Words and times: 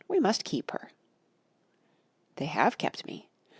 We 0.07 0.19
must 0.19 0.43
keep 0.45 0.71
her." 0.71 0.89
They 2.37 2.47
have 2.47 2.79
kept 2.79 3.05
me. 3.05 3.29